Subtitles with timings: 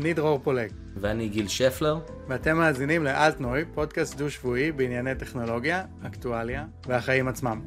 [0.00, 0.70] אני דרור פולג.
[0.96, 1.98] ואני גיל שפלר.
[2.28, 7.60] ואתם מאזינים לאלטנוי, פודקאסט דו-שבועי בענייני טכנולוגיה, אקטואליה והחיים עצמם.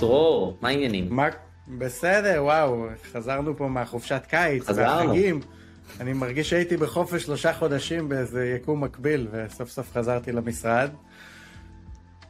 [0.00, 1.06] דרור, מה העניינים?
[1.10, 1.28] מה?
[1.68, 5.08] בסדר, וואו, חזרנו פה מהחופשת קיץ, חזרנו.
[5.08, 5.40] והחגים.
[6.00, 10.90] אני מרגיש שהייתי בחופש שלושה חודשים באיזה יקום מקביל, וסוף סוף חזרתי למשרד.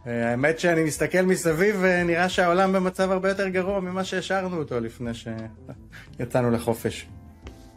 [0.06, 5.10] אה, האמת שאני מסתכל מסביב ונראה שהעולם במצב הרבה יותר גרוע ממה שהשארנו אותו לפני
[5.14, 7.06] שיצאנו לחופש.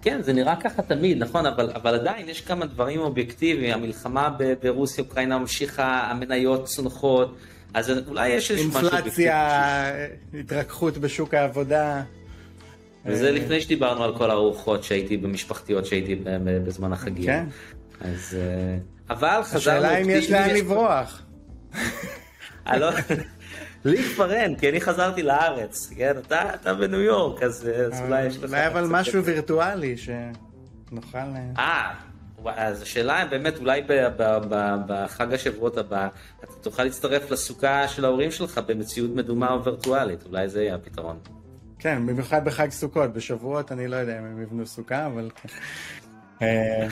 [0.02, 4.30] כן, זה נראה ככה תמיד, נכון, אבל, אבל עדיין יש כמה דברים אובייקטיביים, המלחמה
[4.64, 7.36] ברוסיה, אוקראינה ממשיכה, המניות צונחות,
[7.74, 9.92] אז אולי יש איזשהו משהו אינפלציה,
[10.40, 12.04] התרככות בשוק העבודה.
[13.06, 16.16] וזה אה, לפני שדיברנו על כל הארוחות שהייתי במשפחתיות שהייתי
[16.66, 17.26] בזמן החגים.
[17.26, 17.46] כן.
[18.02, 18.38] אז...
[18.40, 18.78] אה,
[19.10, 21.25] אבל חזרנו השאלה אם יש לאן לברוח.
[23.86, 26.14] לי כבר אין, כי אני חזרתי לארץ, כן?
[26.18, 28.44] אתה, אתה בניו יורק, אז, אז אולי יש לך...
[28.44, 31.18] אולי אבל משהו וירטואלי שנוכל...
[31.18, 31.92] אה, אה,
[32.56, 36.08] אז השאלה באמת, אולי ב- ב- ב- בחג השבועות הבא,
[36.40, 41.20] אתה תוכל להצטרף לסוכה של ההורים שלך במציאות מדומה או וירטואלית, אולי זה יהיה הפתרון.
[41.80, 45.50] כן, במיוחד בחג סוכות, בשבועות אני לא יודע אם הם יבנו סוכה, אבל כן.
[46.42, 46.88] אה,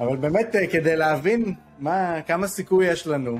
[0.00, 3.38] אבל באמת, אה, כדי להבין מה, כמה סיכוי יש לנו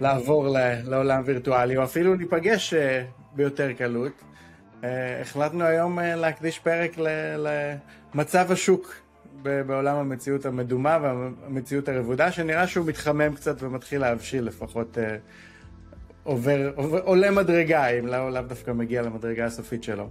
[0.00, 0.48] לעבור
[0.84, 4.12] לעולם וירטואלי, או אפילו להיפגש אה, ביתר קלות,
[4.84, 6.96] אה, החלטנו היום אה, להקדיש פרק
[8.14, 8.94] למצב השוק
[9.42, 14.98] בעולם המציאות המדומה והמציאות הרבודה, שנראה שהוא מתחמם קצת ומתחיל להבשיל לפחות.
[16.22, 20.08] עובר, עובר, עולה מדרגה, אם לא, לאו דווקא מגיע למדרגה הסופית שלו.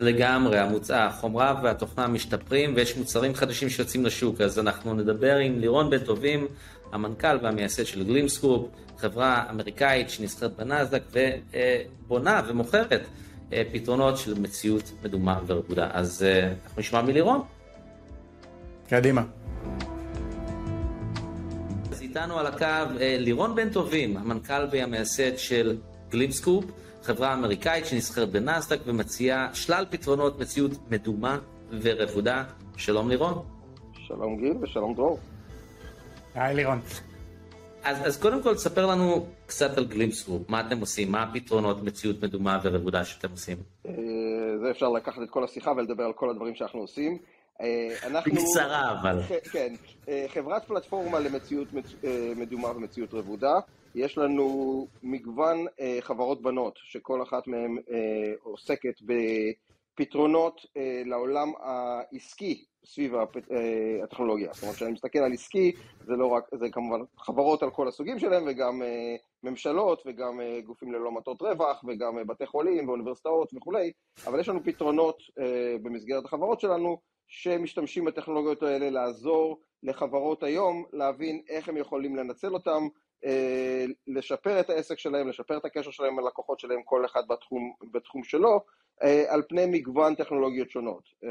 [0.00, 5.90] לגמרי, המוצא, החומרה והתוכנה משתפרים ויש מוצרים חדשים שיוצאים לשוק, אז אנחנו נדבר עם לירון
[5.90, 6.46] בן טובים,
[6.92, 8.68] המנכ"ל והמייסד של Glimpse Group,
[8.98, 13.02] חברה אמריקאית שנסחרת בנסדק ובונה ומוכרת
[13.52, 15.88] אה, פתרונות של מציאות מדומה ורבודה.
[15.92, 17.40] אז אה, אנחנו נשמע מלירון.
[18.88, 19.22] קדימה.
[21.92, 25.76] אז איתנו על הקו אה, לירון בן טובים, המנכ"ל והמייסד של
[26.10, 26.64] Glimpse Group,
[27.02, 31.38] חברה אמריקאית שנסחרת בנסדק ומציעה שלל פתרונות מציאות מדומה
[31.82, 32.44] ורבודה.
[32.76, 33.42] שלום לירון.
[34.06, 35.18] שלום גיל ושלום דרור.
[36.40, 36.80] היי לירון.
[37.84, 41.82] אז, אז קודם כל תספר לנו קצת על Glimpse Group, מה אתם עושים, מה הפתרונות
[41.82, 43.56] מציאות מדומה ורבודה שאתם עושים.
[43.86, 43.92] אה,
[44.62, 47.18] זה אפשר לקחת את כל השיחה ולדבר על כל הדברים שאנחנו עושים.
[47.60, 48.32] אה, אנחנו...
[48.32, 49.22] בקצרה אבל.
[49.52, 49.74] כן,
[50.08, 51.94] אה, חברת פלטפורמה למציאות מצ-
[52.36, 53.52] מדומה ומציאות רבודה.
[53.94, 55.66] יש לנו מגוון
[56.00, 57.76] חברות בנות, שכל אחת מהן
[58.42, 58.94] עוסקת
[59.94, 60.60] בפתרונות
[61.04, 63.24] לעולם העסקי סביב אה,
[64.04, 64.52] הטכנולוגיה.
[64.52, 65.72] זאת אומרת, כשאני מסתכל על עסקי,
[66.06, 70.60] זה לא רק, זה כמובן חברות על כל הסוגים שלהם, וגם אה, ממשלות, וגם אה,
[70.60, 73.92] גופים ללא מטרות רווח, וגם בתי חולים ואוניברסיטאות וכולי,
[74.26, 75.22] אבל יש לנו פתרונות
[75.82, 82.88] במסגרת החברות שלנו, שמשתמשים בטכנולוגיות האלה לעזור לחברות היום להבין איך הם יכולים לנצל אותם,
[84.06, 88.24] לשפר את העסק שלהם, לשפר את הקשר שלהם עם הלקוחות שלהם, כל אחד בתחום, בתחום
[88.24, 88.60] שלו,
[89.02, 91.02] אה, על פני מגוון טכנולוגיות שונות.
[91.24, 91.30] אה,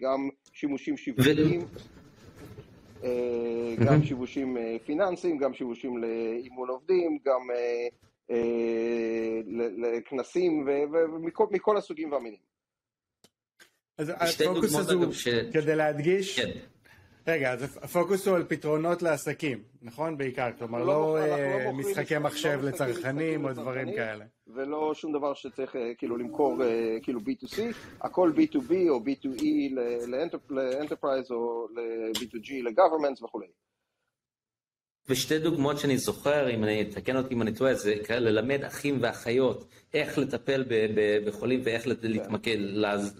[0.00, 1.60] גם שימושים שיווקיים,
[3.04, 7.88] אה, גם שימושים אה, פיננסיים, גם שימושים לאימון עובדים, גם אה,
[8.30, 12.48] אה, ל- לכנסים ומכל מכל הסוגים והמינים.
[13.98, 15.04] אז הפוקוס הזה הוא,
[15.52, 16.50] כדי להדגיש, כן.
[17.28, 20.18] רגע, אז הפוקוס הוא על פתרונות לעסקים, נכון?
[20.18, 23.92] בעיקר, כלומר לא לא אה, לא משחקי מחשב לא לצרכנים או דברים.
[23.94, 24.24] כאלה.
[24.46, 27.60] ולא שום דבר שצריך אה, כאילו למכור אה, כאילו B2C,
[28.00, 29.44] הכל B2B או B2E
[30.06, 33.46] ל enterprise או ל-B2G ל governments וכולי.
[35.08, 38.98] ושתי דוגמאות שאני זוכר, אם אני, תקן אותי אם אני טועה, זה כאלה ללמד אחים
[39.02, 39.64] ואחיות
[39.94, 40.64] איך לטפל
[41.26, 42.56] בחולים ואיך לת- להתמקד,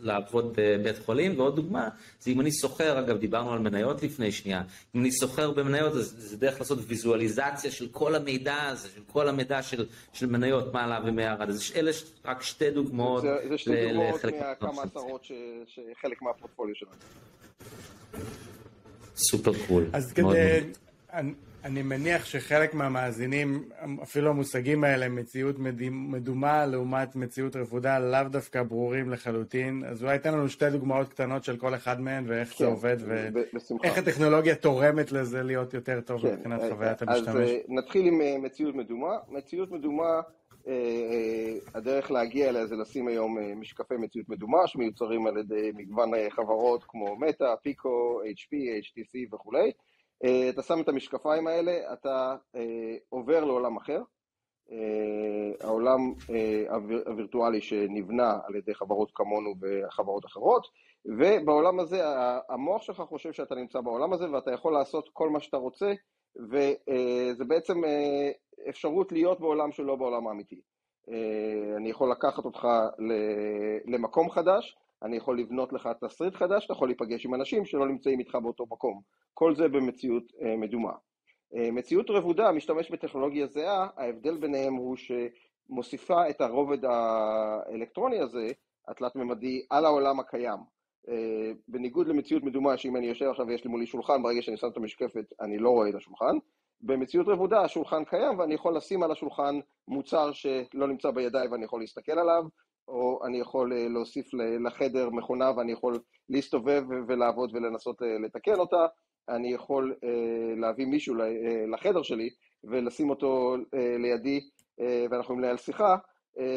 [0.02, 1.88] לעבוד בבית חולים, ועוד דוגמה,
[2.20, 4.62] זה אם אני סוחר, אגב, דיברנו על מניות לפני שנייה,
[4.94, 9.28] אם אני סוחר במניות, אז זה דרך לעשות ויזואליזציה של כל המידע הזה, של כל
[9.28, 11.48] המידע של, של מניות, מה עלה ומה ירד.
[11.48, 13.22] אז אלה ש- רק שתי דוגמאות.
[13.22, 14.82] זה זה שתי דוגמאות מכמה.
[14.82, 15.24] עשרות
[15.66, 16.92] שחלק מהפורטפוליו שלנו.
[19.16, 19.86] סופר קול.
[19.92, 20.60] אז כדי...
[21.64, 23.68] אני- מניח שחלק מהמאזינים,
[24.02, 29.84] אפילו המושגים האלה, מציאות מד- מדומה לעומת מציאות רבודה, לאו דווקא ברורים לחלוטין.
[29.86, 32.96] אז אולי תן לנו שתי דוגמאות קטנות של כל אחד מהן ואיך זה כן, עובד,
[33.08, 33.86] ב- בשמחה.
[33.86, 37.48] ואיך הטכנולוגיה תורמת לזה להיות יותר טוב כן, מבחינת אה, חוויית אז המשתמש.
[37.50, 39.16] אה, נתחיל עם אה, מציאות מדומה.
[39.28, 40.20] מציאות מדומה,
[40.68, 45.72] אה, אה, הדרך להגיע אליה זה לשים היום אה, משקפי מציאות מדומה שמיוצרים על ידי
[45.76, 49.72] מגוון אה, חברות כמו מטא, פיקו, HP, HTC וכולי.
[50.24, 54.02] אה, אתה שם את המשקפיים האלה, אתה אה, עובר לעולם אחר.
[55.60, 56.12] העולם
[57.06, 60.66] הווירטואלי שנבנה על ידי חברות כמונו וחברות אחרות,
[61.04, 62.02] ובעולם הזה
[62.48, 65.92] המוח שלך חושב שאתה נמצא בעולם הזה ואתה יכול לעשות כל מה שאתה רוצה,
[66.36, 67.80] וזה בעצם
[68.68, 70.60] אפשרות להיות בעולם שלא בעולם האמיתי.
[71.76, 72.68] אני יכול לקחת אותך
[73.86, 78.18] למקום חדש, אני יכול לבנות לך תסריט חדש, אתה יכול להיפגש עם אנשים שלא נמצאים
[78.18, 79.00] איתך באותו מקום.
[79.34, 80.92] כל זה במציאות מדומה.
[81.72, 88.48] מציאות רבודה משתמש בטכנולוגיה זהה, ההבדל ביניהם הוא שמוסיפה את הרובד האלקטרוני הזה,
[88.88, 90.58] התלת-ממדי, על העולם הקיים.
[91.68, 94.76] בניגוד למציאות מדומה, שאם אני יושב עכשיו ויש לי מולי שולחן, ברגע שאני שם את
[94.76, 96.38] המשקפת אני לא רואה את השולחן.
[96.80, 101.80] במציאות רבודה השולחן קיים ואני יכול לשים על השולחן מוצר שלא נמצא בידיי ואני יכול
[101.80, 102.44] להסתכל עליו,
[102.88, 105.98] או אני יכול להוסיף לחדר מכונה ואני יכול
[106.28, 108.86] להסתובב ולעבוד ולנסות לתקן אותה,
[109.28, 109.94] אני יכול
[110.56, 111.14] להביא מישהו
[111.72, 112.30] לחדר שלי
[112.64, 113.56] ולשים אותו
[113.98, 114.40] לידי
[114.80, 115.96] ואנחנו יכולים לנהל שיחה,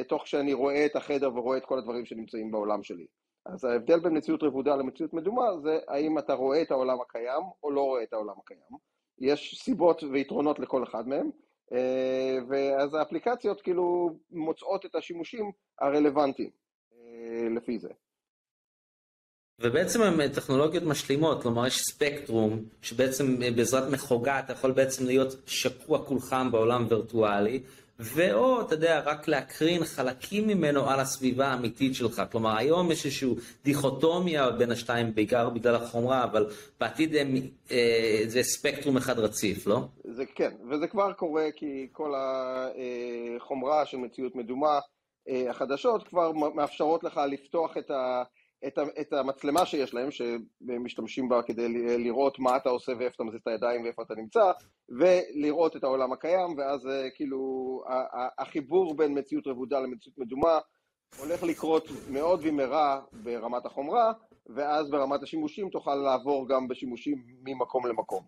[0.08, 3.06] תוך שאני רואה את החדר ורואה את כל הדברים שנמצאים בעולם שלי.
[3.46, 7.72] אז ההבדל בין מציאות רבודה למציאות מדומה זה האם אתה רואה את העולם הקיים או
[7.72, 8.92] לא רואה את העולם הקיים.
[9.20, 11.30] יש סיבות ויתרונות לכל אחד מהם,
[12.50, 16.50] ואז האפליקציות כאילו מוצאות את השימושים הרלוונטיים
[17.56, 17.90] לפי זה.
[19.60, 26.06] ובעצם הן טכנולוגיות משלימות, כלומר יש ספקטרום שבעצם בעזרת מחוגה אתה יכול בעצם להיות שקוע
[26.06, 27.64] כולך בעולם וירטואלי,
[28.02, 33.30] ואו אתה יודע רק להקרין חלקים ממנו על הסביבה האמיתית שלך, כלומר היום יש איזושהי
[33.64, 36.50] דיכוטומיה בין השתיים בעיקר בגלל החומרה, אבל
[36.80, 37.28] בעתיד הם,
[37.72, 39.80] אה, זה ספקטרום אחד רציף, לא?
[40.04, 42.14] זה כן, וזה כבר קורה כי כל
[43.38, 44.80] החומרה של מציאות מדומה,
[45.30, 48.24] אה, החדשות כבר מאפשרות לך לפתוח את ה...
[48.68, 53.40] את, את המצלמה שיש להם, שמשתמשים בה כדי לראות מה אתה עושה ואיפה אתה מזיז
[53.42, 54.52] את הידיים ואיפה אתה נמצא,
[54.90, 57.40] ולראות את העולם הקיים, ואז כאילו
[58.38, 60.60] החיבור בין מציאות רבודה למציאות מדומה
[61.18, 64.14] הולך לקרות מאוד במהרה ברמת החומרה,
[64.56, 68.24] ואז ברמת השימושים תוכל לעבור גם בשימושים ממקום למקום.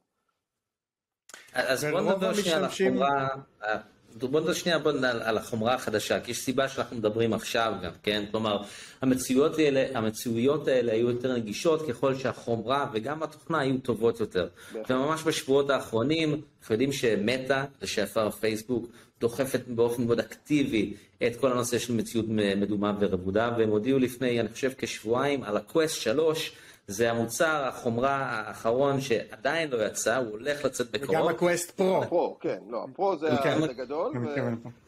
[1.54, 3.28] אז בוא נדבר שנייה על החומרה.
[4.20, 7.92] בוא נדבר שנייה בוא נדבר על החומרה החדשה, כי יש סיבה שאנחנו מדברים עכשיו גם,
[8.04, 8.24] כן?
[8.32, 8.58] כלומר,
[9.02, 14.48] המציאויות האלה, המציאויות האלה היו יותר נגישות ככל שהחומרה וגם התוכנה היו טובות יותר.
[14.90, 18.86] וממש בשבועות האחרונים, אנחנו יודעים שמטא, לשעבר פייסבוק,
[19.20, 20.94] דוחפת באופן מאוד אקטיבי
[21.28, 25.65] את כל הנושא של מציאות מדומה ורבודה, והם הודיעו לפני, אני חושב, כשבועיים על ה
[25.65, 26.52] Quest 3,
[26.88, 31.10] זה המוצר, החומרה האחרון שעדיין לא יצא, הוא הולך לצאת בקרוב.
[31.10, 32.04] וגם הקווסט פרו.
[32.04, 33.28] הפרו, כן, לא, ה Pro זה
[33.70, 34.14] הגדול,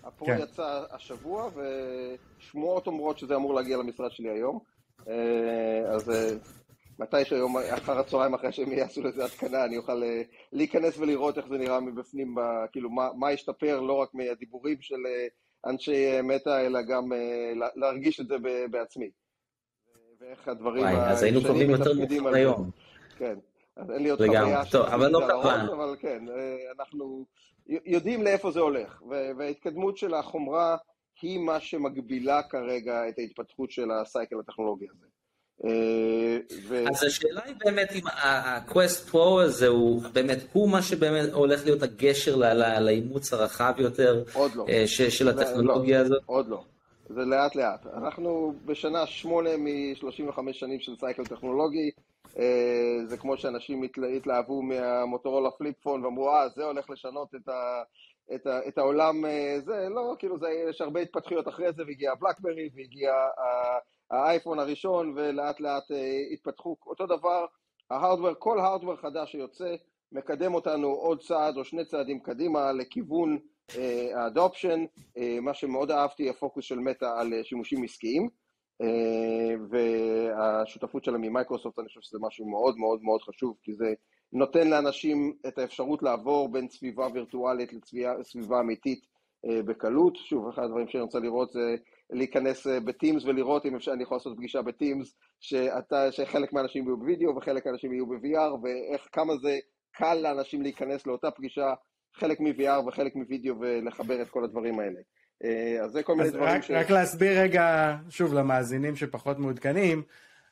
[0.03, 4.59] וה Pro יצא השבוע, ושמועות אומרות שזה אמור להגיע למשרד שלי היום.
[5.87, 6.11] אז
[6.99, 10.03] מתי שהיום, אחר הצהריים, אחרי שהם יעשו לזה התקנה, אני אוכל
[10.53, 12.35] להיכנס ולראות איך זה נראה מבפנים,
[12.71, 14.95] כאילו מה השתפר, לא רק מהדיבורים של
[15.65, 17.11] אנשי מטא, אלא גם
[17.75, 18.35] להרגיש את זה
[18.71, 19.09] בעצמי.
[20.25, 20.83] ואיך הדברים...
[20.83, 22.69] וואי, אז היינו קובעים יותר מאוחר היום.
[23.17, 23.35] כן,
[23.75, 25.67] אז אין לי עוד חוויה טוב, אבל לא כמובן.
[25.71, 26.23] אבל כן,
[26.77, 27.25] אנחנו
[27.85, 29.01] יודעים לאיפה זה הולך,
[29.37, 30.77] וההתקדמות של החומרה
[31.21, 35.05] היא מה שמגבילה כרגע את ההתפתחות של הסייקל הטכנולוגי הזה.
[36.89, 41.83] אז השאלה היא באמת אם ה-Quest Pro הזה הוא באמת, הוא מה שבאמת הולך להיות
[41.83, 42.35] הגשר
[42.79, 44.23] לאימוץ הרחב יותר
[45.09, 46.21] של הטכנולוגיה הזאת?
[46.25, 46.63] עוד לא.
[47.09, 47.85] זה לאט לאט.
[47.87, 51.91] אנחנו בשנה שמונה מ-35 שנים של סייקל טכנולוגי,
[53.05, 53.83] זה כמו שאנשים
[54.17, 57.83] התלהבו מהמוטורולה פליפ פון ואמרו, אה, זה הולך לשנות את, ה,
[58.35, 59.25] את, ה, את העולם,
[59.65, 63.13] זה, לא, כאילו, זה, יש הרבה התפתחויות אחרי זה, והגיע הבלקברי, והגיע
[64.11, 65.83] האייפון הראשון, ולאט לאט
[66.33, 66.75] התפתחו.
[66.87, 67.45] אותו דבר,
[67.89, 69.75] ההארדוור, כל הארדוור חדש שיוצא,
[70.11, 73.37] מקדם אותנו עוד צעד או שני צעדים קדימה לכיוון
[74.15, 74.85] האדופשן,
[75.41, 78.29] מה שמאוד אהבתי, הפוקוס של מטא על שימושים עסקיים,
[79.69, 83.93] והשותפות שלה ממייקרוסופט, אני חושב שזה משהו מאוד מאוד מאוד חשוב, כי זה
[84.33, 87.71] נותן לאנשים את האפשרות לעבור בין סביבה וירטואלית
[88.19, 88.99] לסביבה אמיתית
[89.65, 90.15] בקלות.
[90.15, 91.75] שוב, אחד הדברים שאני רוצה לראות זה
[92.09, 97.35] להיכנס בטימס ולראות אם אפשר, אני יכול לעשות פגישה בטימס, שאתה, שחלק מהאנשים יהיו בווידאו
[97.35, 99.57] וחלק מהאנשים יהיו ב-VR, ואיך, כמה זה
[99.91, 101.73] קל לאנשים להיכנס לאותה פגישה
[102.19, 104.99] חלק מ-VR וחלק מווידאו ולחבר את כל הדברים האלה.
[105.83, 106.71] אז זה כל מיני דברים רק, ש...
[106.71, 110.03] רק להסביר רגע, שוב, למאזינים שפחות מעודכנים,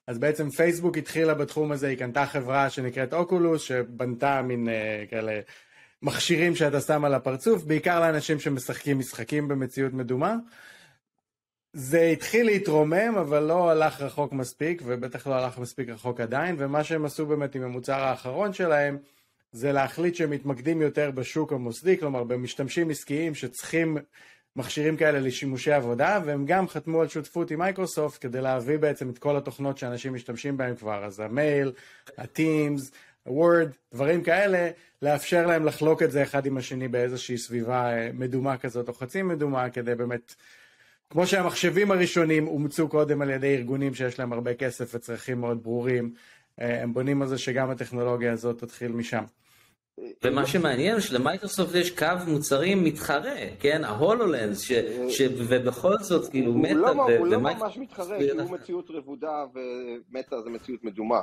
[0.07, 5.39] אז בעצם פייסבוק התחילה בתחום הזה, היא קנתה חברה שנקראת אוקולוס, שבנתה מין uh, כאלה
[6.01, 10.35] מכשירים שאתה שם על הפרצוף, בעיקר לאנשים שמשחקים משחקים במציאות מדומה.
[11.73, 16.83] זה התחיל להתרומם, אבל לא הלך רחוק מספיק, ובטח לא הלך מספיק רחוק עדיין, ומה
[16.83, 18.97] שהם עשו באמת עם המוצר האחרון שלהם,
[19.53, 23.97] זה להחליט שהם מתמקדים יותר בשוק המוסדי, כלומר במשתמשים עסקיים שצריכים
[24.55, 29.19] מכשירים כאלה לשימושי עבודה, והם גם חתמו על שותפות עם מייקרוסופט כדי להביא בעצם את
[29.19, 31.71] כל התוכנות שאנשים משתמשים בהם כבר, אז המייל,
[32.17, 32.91] הטימס,
[33.23, 34.69] הוורד, דברים כאלה,
[35.01, 39.21] לאפשר להם לחלוק את זה אחד עם השני באיזושהי סביבה אה, מדומה כזאת או חצי
[39.21, 40.35] מדומה, כדי באמת,
[41.09, 46.13] כמו שהמחשבים הראשונים אומצו קודם על ידי ארגונים שיש להם הרבה כסף וצרכים מאוד ברורים,
[46.61, 49.23] אה, הם בונים על זה שגם הטכנולוגיה הזאת תתחיל משם.
[50.23, 53.83] ומה שמעניין שלמייקרוסופט יש קו מוצרים מתחרה, כן?
[53.83, 54.71] ההולולנס, ש,
[55.09, 57.17] ש, ובכל זאת כאילו מטא לא, ו...
[57.17, 61.21] הוא לא ממש מתחרה, כי הוא מציאות רבודה ומטא זה מציאות מדומה.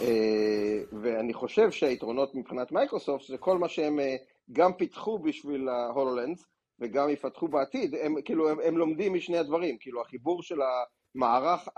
[0.00, 4.16] אה, ואני חושב שהיתרונות מבחינת מייקרוסופט זה כל מה שהם אה,
[4.52, 6.44] גם פיתחו בשביל ההולולנס
[6.80, 10.58] וגם יפתחו בעתיד, הם כאילו הם, הם לומדים משני הדברים, כאילו החיבור של
[11.14, 11.68] המערך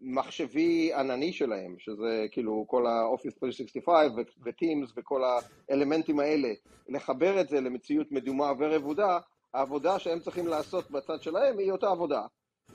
[0.00, 4.12] מחשבי ענני שלהם, שזה כאילו כל ה-Office 365
[4.44, 5.22] ו-Teams וכל
[5.68, 6.48] האלמנטים האלה,
[6.88, 9.18] לחבר את זה למציאות מדומה ורבודה,
[9.54, 12.22] העבודה שהם צריכים לעשות בצד שלהם היא אותה עבודה.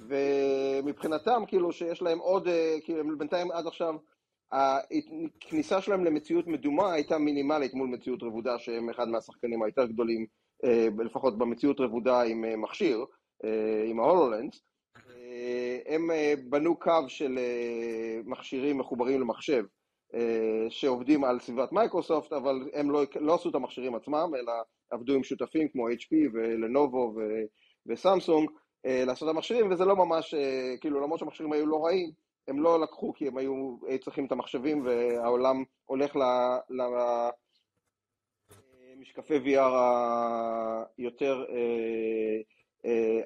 [0.08, 3.96] ומבחינתם, כאילו, שיש להם עוד, אה, כאילו, בינתיים עד עכשיו,
[4.52, 10.26] הכניסה שלהם למציאות מדומה הייתה מינימלית מול מציאות רבודה, שהם אחד מהשחקנים היותר גדולים,
[10.64, 13.06] אה, לפחות במציאות רבודה עם אה, מכשיר,
[13.86, 14.62] עם ההולולנס.
[15.86, 19.64] הם אה, בנו קו של אה, מכשירים מחוברים למחשב
[20.16, 24.54] אה, שעובדים על סביבת מייקרוסופט, אבל הם לא, לא עשו את המכשירים עצמם, אלא
[24.92, 27.14] עבדו עם שותפים כמו HP ולנובו
[27.88, 28.50] וסמסונג
[28.86, 30.36] לעשות את המכשירים, וזה לא ממש,
[30.82, 32.12] כאילו למרות שהמכשירים היו לא רעים,
[32.48, 36.18] הם לא לקחו כי הם היו צריכים את המחשבים והעולם הולך
[39.00, 39.74] למשקפי VR
[40.98, 42.59] היותר uh,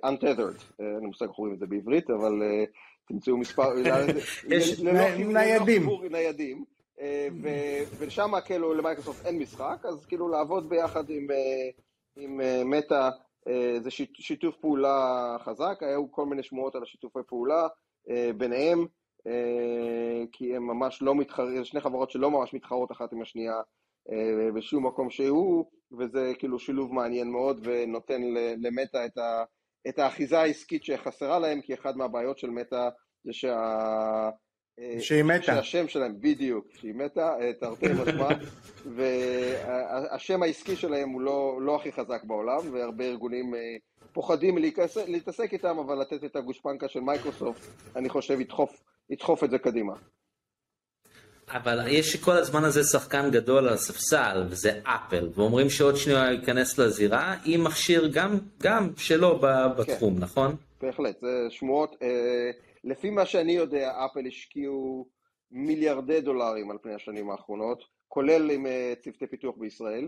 [0.05, 2.69] untethered, uh, אין לי מושג איך קוראים את זה בעברית, אבל uh,
[3.07, 3.73] תמצאו מספר,
[4.49, 5.87] יש ניידים.
[6.11, 6.63] ניידים.
[7.99, 11.27] ושם כאילו למייקרוסופט אין משחק, אז כאילו לעבוד ביחד עם,
[12.15, 13.09] עם מטא
[13.79, 17.67] זה שיתוף פעולה חזק, היו כל מיני שמועות על השיתופי פעולה
[18.37, 18.85] ביניהם,
[20.31, 23.61] כי הם ממש לא מתחרים, שני חברות שלא ממש מתחרות אחת עם השנייה
[24.55, 25.65] בשום מקום שהוא,
[25.99, 28.21] וזה כאילו שילוב מעניין מאוד ונותן
[28.57, 29.43] למטא את, ה,
[29.87, 32.89] את האחיזה העסקית שחסרה להם, כי אחת מהבעיות של מטא
[33.23, 34.29] זה שה...
[34.99, 35.43] שהיא מתה.
[35.43, 38.27] שהשם שלהם, בדיוק, שהיא מתה, תרתי משמע,
[38.95, 43.75] והשם העסקי שלהם הוא לא, לא הכי חזק בעולם, והרבה ארגונים אה,
[44.13, 44.57] פוחדים
[45.07, 47.61] להתעסק איתם, אבל לתת את הגושפנקה של מייקרוסופט,
[47.95, 49.93] אני חושב, ידחוף, ידחוף את זה קדימה.
[51.53, 56.77] אבל יש כל הזמן הזה שחקן גדול על הספסל, וזה אפל, ואומרים שעוד שנייה ייכנס
[56.77, 59.39] לזירה עם מכשיר גם, גם שלו
[59.77, 60.23] בתחום, כן.
[60.23, 60.55] נכון?
[60.81, 61.95] בהחלט, זה שמועות.
[62.01, 62.51] אה,
[62.83, 65.07] לפי מה שאני יודע, אפל השקיעו
[65.51, 70.07] מיליארדי דולרים על פני השנים האחרונות, כולל עם אה, צוותי פיתוח בישראל,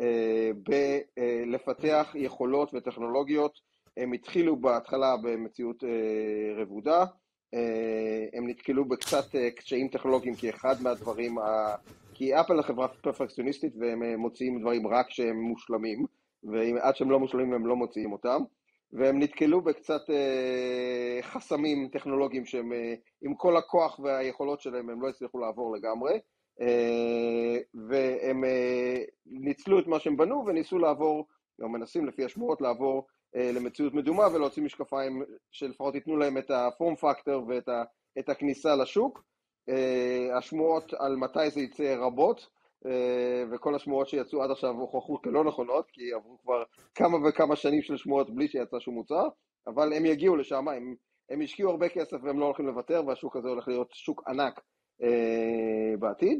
[0.00, 3.60] אה, בלפתח יכולות וטכנולוגיות.
[3.96, 5.84] הם התחילו בהתחלה במציאות
[6.56, 7.04] רבודה,
[8.32, 11.36] הם נתקלו בקצת אה, קשיים טכנולוגיים, כי אחד מהדברים,
[12.14, 16.06] כי אפל חברה פרפקציוניסטית והם אה, מוציאים דברים רק שהם מושלמים,
[16.44, 18.42] ועד שהם לא מושלמים הם לא מוציאים אותם,
[18.92, 20.00] והם נתקלו בקצת
[21.22, 22.72] חסמים טכנולוגיים שהם,
[23.22, 26.18] עם כל הכוח והיכולות שלהם, הם לא הצליחו לעבור לגמרי,
[27.88, 28.44] והם
[29.26, 31.26] ניצלו את מה שהם בנו וניסו לעבור,
[31.62, 36.96] או מנסים לפי השמועות לעבור אה, למציאות מדומה ולהוציא משקפיים שלפחות ייתנו להם את הפורם
[36.96, 37.46] פקטור
[38.16, 39.22] ואת הכניסה לשוק.
[39.68, 42.48] אה, השמועות על מתי זה יצא רבות,
[42.86, 46.62] אה, וכל השמועות שיצאו עד עכשיו הוכחו כלא נכונות, כי עברו כבר
[46.94, 49.28] כמה וכמה שנים של שמועות בלי שיצא שום מוצר,
[49.66, 50.94] אבל הם יגיעו לשם, הם,
[51.30, 54.60] הם השקיעו הרבה כסף והם לא הולכים לוותר, והשוק הזה הולך להיות שוק ענק
[55.98, 56.38] בעתיד,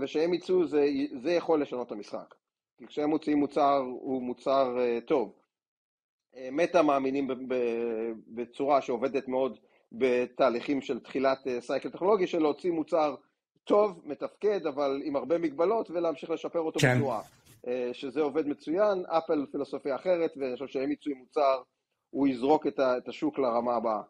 [0.00, 0.86] ושהם יצאו זה,
[1.22, 2.34] זה יכול לשנות את המשחק.
[2.78, 5.32] כי כשהם מוציאים מוצר, הוא מוצר טוב.
[6.52, 7.28] מטא מאמינים
[8.28, 9.58] בצורה שעובדת מאוד
[9.92, 13.14] בתהליכים של תחילת אה, סייקל טכנולוגי, של להוציא מוצר
[13.64, 16.94] טוב, מתפקד, אבל עם הרבה מגבלות, ולהמשיך לשפר אותו כן.
[16.94, 17.22] בתנועה.
[17.66, 21.62] אה, שזה עובד מצוין, אפל פילוסופיה אחרת, ואני חושב שהם יצאו עם מוצר,
[22.10, 24.02] הוא יזרוק את השוק לרמה הבאה.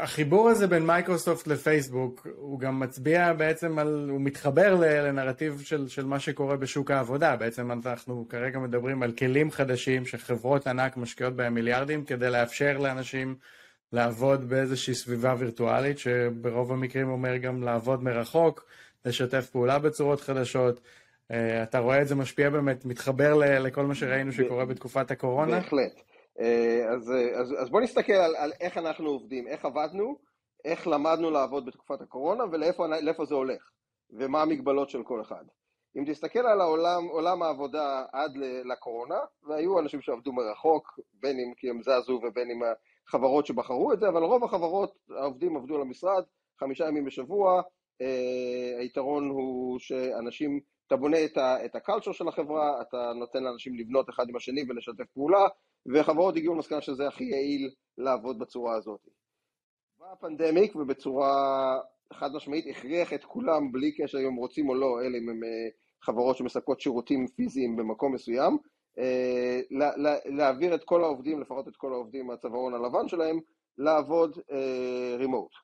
[0.00, 6.04] החיבור הזה בין מייקרוסופט לפייסבוק הוא גם מצביע בעצם על, הוא מתחבר לנרטיב של, של
[6.04, 11.54] מה שקורה בשוק העבודה, בעצם אנחנו כרגע מדברים על כלים חדשים שחברות ענק משקיעות בהם
[11.54, 13.36] מיליארדים כדי לאפשר לאנשים
[13.92, 18.66] לעבוד באיזושהי סביבה וירטואלית שברוב המקרים אומר גם לעבוד מרחוק,
[19.04, 20.80] לשתף פעולה בצורות חדשות,
[21.30, 25.56] אה, אתה רואה את זה משפיע באמת, מתחבר לכל מה שראינו שקורה בתקופת הקורונה?
[25.56, 26.13] בהחלט.
[26.40, 30.18] אה, אז, אז, אז בואו נסתכל על, על איך אנחנו עובדים, איך עבדנו
[30.64, 33.70] איך למדנו לעבוד בתקופת הקורונה ולאיפה זה הולך,
[34.10, 35.44] ומה המגבלות של כל אחד.
[35.98, 41.70] אם תסתכל על העולם, עולם העבודה עד לקורונה, והיו אנשים שעבדו מרחוק, בין אם כי
[41.70, 42.60] הם זזו ובין אם
[43.08, 46.24] החברות שבחרו את זה, אבל רוב החברות, העובדים עבדו למשרד
[46.60, 47.62] חמישה ימים בשבוע,
[48.00, 51.16] אה, היתרון הוא שאנשים, אתה בונה
[51.64, 55.46] את, הקלצ'ר של החברה, אתה נותן לאנשים לבנות אחד עם השני ולשתף פעולה,
[55.94, 59.00] וחברות הגיעו למסקנה שזה הכי יעיל לעבוד בצורה הזאת.
[59.98, 61.34] בא הפנדמיק ובצורה
[62.12, 65.44] חד משמעית הכריח את כולם, בלי קשר אם הם רוצים או לא, אלה אם הם
[65.44, 65.68] אה,
[66.02, 68.58] חברות שמספקות שירותים פיזיים במקום מסוים,
[68.98, 69.60] אה,
[70.24, 73.40] להעביר את כל העובדים, לפחות את כל העובדים מהצווארון הלבן שלהם,
[73.78, 74.38] לעבוד
[75.18, 75.63] רימוט.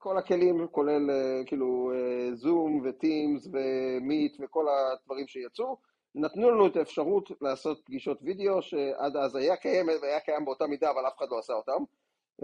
[0.00, 1.10] וכל הכלים, כולל
[1.46, 1.92] כאילו
[2.34, 5.76] זום וטימס ומיט וכל הדברים שיצאו,
[6.14, 10.90] נתנו לנו את האפשרות לעשות פגישות וידאו שעד אז היה קיים, היה קיים באותה מידה,
[10.90, 11.84] אבל אף אחד לא עשה אותם.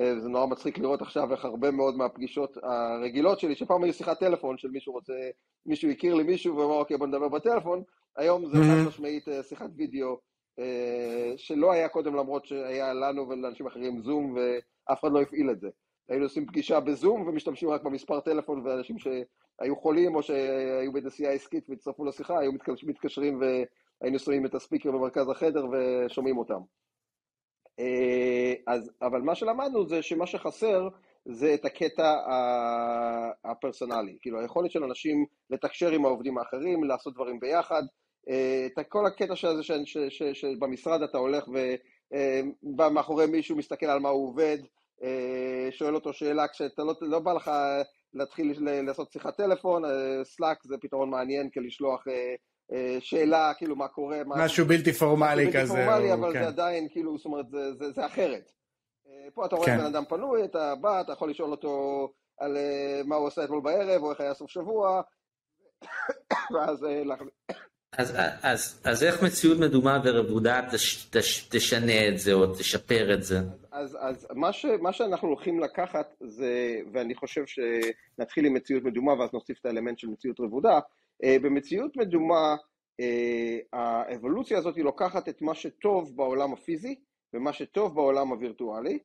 [0.01, 4.21] אה, זה נורא מצחיק לראות עכשיו איך הרבה מאוד מהפגישות הרגילות שלי, שפעם היו שיחת
[4.21, 5.13] טלפון של מישהו רוצה,
[5.67, 7.83] מישהו הכיר לי מישהו ואמר אוקיי בוא נדבר בטלפון,
[8.17, 10.19] היום זה חד משמעית אה, שיחת וידאו
[10.59, 15.61] אה, שלא היה קודם למרות שהיה לנו ולאנשים אחרים זום ואף אחד לא הפעיל את
[15.61, 15.69] זה.
[16.09, 21.71] היינו עושים פגישה בזום ומשתמשים רק במספר טלפון ואנשים שהיו חולים או שהיו בנסיעה עסקית
[21.71, 26.61] והצטרפו לשיחה, היו מתקשרים והיינו שמים את הספיקר במרכז החדר ושומעים אותם.
[27.81, 30.89] אה, אז, אבל מה שלמדנו זה שמה שחסר
[31.25, 32.15] זה את הקטע
[33.45, 37.83] הפרסונלי, כאילו היכולת של אנשים לתקשר עם העובדים האחרים, לעשות דברים ביחד,
[38.29, 39.63] אה, את כל הקטע הזה
[40.33, 44.59] שבמשרד אתה הולך ובא אה, מאחורי מישהו, מסתכל על מה הוא עובד,
[45.71, 47.50] שואל אותו שאלה כשאתה לא, לא בא לך
[48.15, 49.83] להתחיל לעשות שיחת טלפון,
[50.25, 52.05] סלאק זה פתרון מעניין כלשלוח
[52.73, 54.23] אה, שאלה, כאילו, מה קורה.
[54.26, 55.75] משהו בלתי פורמלי כזה.
[55.75, 56.43] בלתי פורמלי, אבל כן.
[56.43, 58.53] זה עדיין, כאילו, זאת אומרת, זה, זה, זה אחרת.
[59.07, 59.79] אה, פה אתה רואה כן.
[59.79, 63.61] בן אדם פנוי, אתה בא, אתה יכול לשאול אותו על אה, מה הוא עושה אתמול
[63.61, 65.03] בערב, או איך היה סוף שבוע,
[66.55, 66.87] ואז...
[67.99, 73.23] אז, אז, אז איך מציאות מדומה ורבודה תש, תש, תשנה את זה או תשפר את
[73.23, 73.38] זה?
[73.73, 79.21] אז, אז מה, ש, מה שאנחנו הולכים לקחת זה, ואני חושב שנתחיל עם מציאות מדומה
[79.21, 80.80] ואז נוסיף את האלמנט של מציאות רבודה,
[81.25, 82.56] אה, במציאות מדומה,
[83.00, 86.95] אה, האבולוציה הזאת היא לוקחת את מה שטוב בעולם הפיזי
[87.35, 88.99] ומה שטוב בעולם הווירטואלי,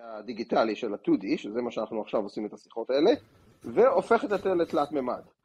[0.00, 3.10] הדיגיטלי של ה-2D, שזה מה שאנחנו עכשיו עושים את השיחות האלה,
[3.64, 5.20] והופכת את זה לתלת מימד.
[5.20, 5.37] Uh,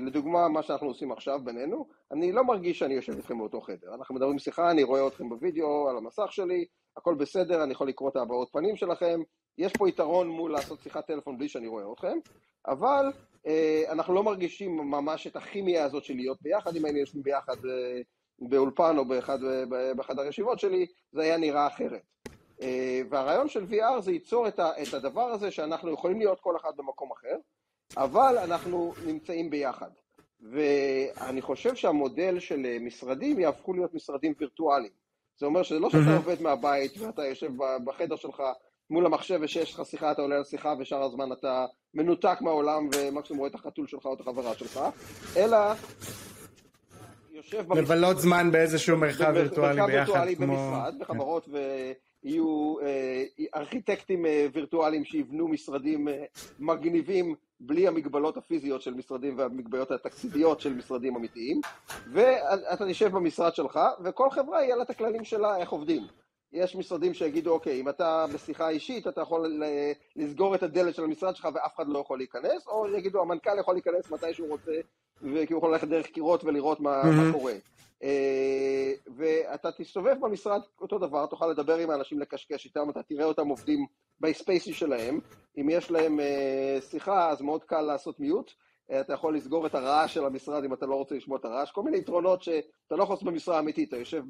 [0.00, 3.94] לדוגמה, מה שאנחנו עושים עכשיו בינינו, אני לא מרגיש שאני יושב איתכם באותו חדר.
[3.94, 6.64] אנחנו מדברים שיחה, אני רואה אתכם בווידאו על המסך שלי,
[6.96, 9.20] הכל בסדר, אני יכול לקרוא את הבעות פנים שלכם,
[9.58, 12.18] יש פה יתרון מול לעשות שיחת טלפון בלי שאני רואה אתכם,
[12.66, 13.12] אבל
[13.46, 17.66] אה, אנחנו לא מרגישים ממש את הכימיה הזאת של להיות ביחד, אם היינו יושבים ביחד
[17.66, 18.00] אה,
[18.38, 22.02] באולפן או באחד, אה, בחדר הישיבות שלי, זה היה נראה אחרת.
[23.10, 27.36] והרעיון של VR זה ייצור את הדבר הזה שאנחנו יכולים להיות כל אחד במקום אחר,
[27.96, 29.90] אבל אנחנו נמצאים ביחד.
[30.52, 34.92] ואני חושב שהמודל של משרדים יהפכו להיות משרדים וירטואליים.
[35.38, 37.50] זה אומר שזה לא שאתה עובד מהבית ואתה יושב
[37.84, 38.42] בחדר שלך
[38.90, 43.50] מול המחשב ושיש לך שיחה, אתה עולה לשיחה ושאר הזמן אתה מנותק מהעולם ומקסימום רואה
[43.50, 44.80] את החתול שלך או את החברה שלך,
[45.36, 45.56] אלא
[47.30, 47.78] יושב במשרד...
[47.78, 50.46] לבלות זמן באיזשהו מרחב וירטואלי ביחד, וירטואלי כמו...
[50.46, 51.94] במשרד, בחברות, ויהיו
[52.82, 53.24] אה,
[53.56, 56.24] ארכיטקטים אה, וירטואליים שיבנו משרדים אה,
[56.58, 61.60] מגניבים בלי המגבלות הפיזיות של משרדים והמגבלות התקציביות של משרדים אמיתיים,
[62.12, 66.06] ואתה נשב במשרד שלך, וכל חברה יהיה לה את הכללים שלה איך עובדים.
[66.52, 69.62] יש משרדים שיגידו, אוקיי, אם אתה בשיחה אישית, אתה יכול
[70.16, 73.74] לסגור את הדלת של המשרד שלך ואף אחד לא יכול להיכנס, או יגידו, המנכ"ל יכול
[73.74, 74.72] להיכנס מתי שהוא רוצה,
[75.22, 77.06] וכי הוא יכול ללכת דרך קירות ולראות מה, mm-hmm.
[77.06, 77.52] מה קורה.
[78.02, 83.48] אה, ואתה תסתובב במשרד אותו דבר, תוכל לדבר עם האנשים, לקשקש איתם, אתה תראה אותם
[83.48, 83.86] עובדים
[84.20, 85.20] בספייסי שלהם.
[85.60, 88.52] אם יש להם אה, שיחה, אז מאוד קל לעשות מיוט.
[89.00, 91.82] אתה יכול לסגור את הרעש של המשרד אם אתה לא רוצה לשמוע את הרעש, כל
[91.82, 94.22] מיני יתרונות שאתה לא יכול לעשות במשרה אמיתית, אתה יושב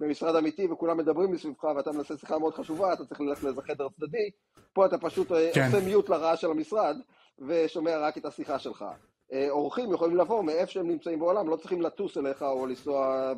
[0.00, 3.88] במשרד אמיתי וכולם מדברים מסביבך ואתה מנסה שיחה מאוד חשובה, אתה צריך ללכת לאיזה חדר
[3.88, 4.30] צדדי,
[4.72, 5.66] פה אתה פשוט אה, כן.
[5.66, 6.96] עושה מיוט לרעש של המשרד
[7.38, 8.84] ושומע רק את השיחה שלך.
[9.32, 13.32] אה, אורחים יכולים לבוא מאיפה שהם נמצאים בעולם, לא צריכים לטוס אליך או לנסוע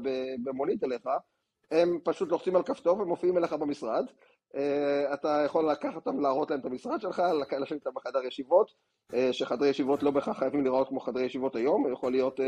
[0.45, 1.09] במונית אליך,
[1.71, 4.07] הם פשוט לוחצים על כפתור ומופיעים אליך במשרד,
[4.57, 7.23] אה, אתה יכול לקחת אותם, להראות להם את המשרד שלך,
[7.61, 8.71] לשבת איתם בחדר ישיבות,
[9.15, 12.41] אה, שחדרי ישיבות לא בהכרח חייבים לראות כמו חדרי ישיבות היום, יכול להיות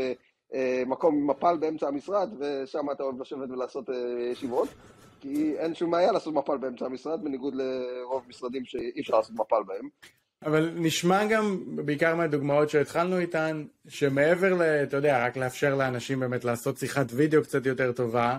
[0.85, 3.85] מקום מפל באמצע המשרד, ושם אתה אוהב לשבת ולעשות
[4.31, 4.69] ישיבות,
[5.19, 9.63] כי אין שום בעיה לעשות מפל באמצע המשרד, בניגוד לרוב משרדים שאי אפשר לעשות מפל
[9.67, 9.89] בהם.
[10.45, 14.61] אבל נשמע גם, בעיקר מהדוגמאות שהתחלנו איתן, שמעבר ל...
[14.61, 18.37] אתה יודע, רק לאפשר לאנשים באמת לעשות שיחת וידאו קצת יותר טובה,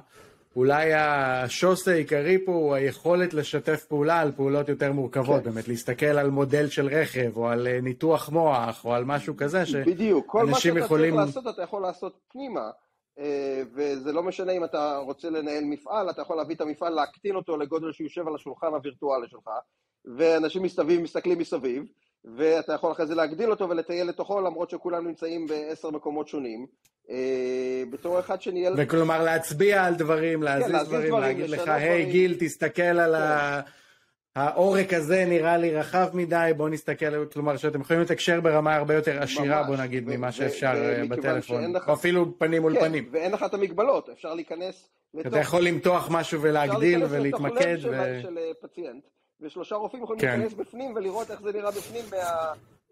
[0.56, 5.50] אולי השוס העיקרי פה הוא היכולת לשתף פעולה על פעולות יותר מורכבות, כן.
[5.50, 9.58] באמת להסתכל על מודל של רכב, או על אה, ניתוח מוח, או על משהו כזה,
[9.66, 9.96] שאנשים יכולים...
[9.96, 11.14] בדיוק, כל מה שאתה יכולים...
[11.14, 12.70] צריך לעשות, אתה יכול לעשות פנימה,
[13.74, 17.56] וזה לא משנה אם אתה רוצה לנהל מפעל, אתה יכול להביא את המפעל, להקטין אותו
[17.56, 19.50] לגודל שיושב על השולחן הווירטואלי שלך,
[20.16, 21.84] ואנשים מסביב מסתכלים מסביב,
[22.36, 26.66] ואתה יכול אחרי זה להגדיל אותו ולטייל לתוכו, למרות שכולם נמצאים בעשר מקומות שונים.
[27.10, 28.74] אה, בתור אחד שניהל...
[28.76, 32.82] וכלומר להצביע על דברים, כן, להזיז כן, דברים, דברים, להגיד לך, היי hey, גיל, תסתכל
[32.82, 33.60] על ה...
[34.36, 39.22] העורק הזה נראה לי רחב מדי, בוא נסתכל, כלומר שאתם יכולים לתקשר ברמה הרבה יותר
[39.22, 41.88] עשירה, ממש, בוא נגיד, ו- ממה שאפשר אה, בטלפון, לך...
[41.88, 43.08] אפילו פנים מול כן, פנים.
[43.12, 45.26] ואין לך את המגבלות, אפשר להיכנס לתוך...
[45.26, 47.56] אתה יכול למתוח משהו ולהגדיל ולהתמקד.
[47.56, 49.04] אפשר להיכנס לתוך לב של אה, פציינט,
[49.40, 50.38] ושלושה רופאים יכולים כן.
[50.40, 52.04] להיכנס בפנים ולראות איך זה נראה בפנים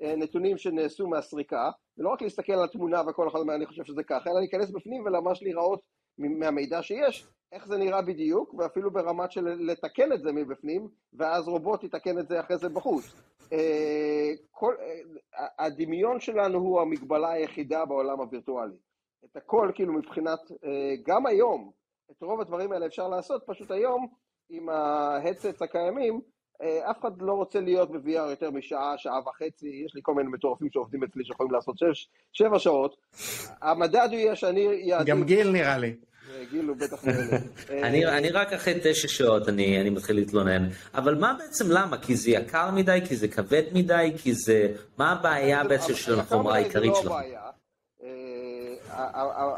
[0.01, 4.31] מהנתונים שנעשו מהסריקה, ולא רק להסתכל על התמונה וכל אחד אומר אני חושב שזה ככה,
[4.31, 5.81] אלא להיכנס בפנים וממש לראות
[6.19, 11.85] מהמידע שיש, איך זה נראה בדיוק, ואפילו ברמת של לתקן את זה מבפנים, ואז רובוט
[11.85, 13.15] יתקן את זה אחרי זה בחוץ.
[13.53, 18.77] אה, כל, אה, הדמיון שלנו הוא המגבלה היחידה בעולם הווירטואלי.
[19.25, 21.71] את הכל, כאילו מבחינת, אה, גם היום,
[22.11, 24.09] את רוב הדברים האלה אפשר לעשות, פשוט היום,
[24.51, 26.21] עם ההדסטס הקיימים,
[26.91, 30.69] אף אחד לא רוצה להיות ב-VR יותר משעה, שעה וחצי, יש לי כל מיני מטורפים
[30.73, 32.97] שעובדים אצלי שיכולים לעשות שש, שבע שעות.
[33.63, 34.91] המדד הוא יהיה שאני...
[35.07, 35.95] גם גיל נראה לי.
[36.51, 37.05] גיל הוא בטח
[38.19, 41.99] אני רק אחרי תשע שעות אני מתחיל להתלונן, אבל מה בעצם למה?
[41.99, 42.99] כי זה יקר מדי?
[43.09, 44.13] כי זה כבד מדי?
[44.19, 44.75] כי זה...
[44.99, 47.15] מה הבעיה בעצם של החומרה העיקרית שלכם?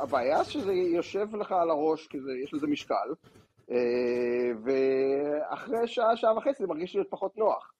[0.03, 3.44] הבעיה שזה יושב לך על הראש, כי יש לזה משקל, אה,
[4.65, 7.75] ואחרי שעה, שעה וחצי זה מרגיש להיות פחות נוח.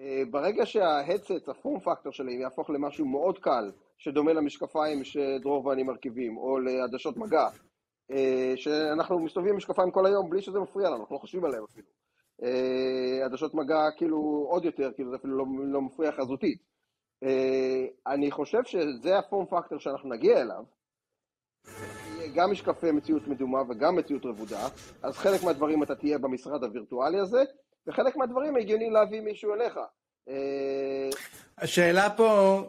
[0.00, 6.36] אה, ברגע שההדסט, הפורם פקטור שלהם יהפוך למשהו מאוד קל, שדומה למשקפיים שדרור ואני מרכיבים,
[6.36, 7.48] או לעדשות מגע,
[8.10, 11.64] אה, שאנחנו מסתובבים עם משקפיים כל היום בלי שזה מפריע לנו, אנחנו לא חושבים עליהם
[11.64, 11.86] אפילו.
[12.42, 16.58] אה, עדשות מגע כאילו עוד יותר, כאילו זה אפילו לא, לא מפריע חזותית.
[17.24, 20.64] אה, אני חושב שזה הפורם פקטור שאנחנו נגיע אליו,
[22.34, 24.68] גם משקפי מציאות מדומה וגם מציאות רבודה,
[25.02, 27.42] אז חלק מהדברים אתה תהיה במשרד הווירטואלי הזה,
[27.86, 29.78] וחלק מהדברים הגיוני להביא מישהו אליך.
[31.58, 32.62] השאלה פה,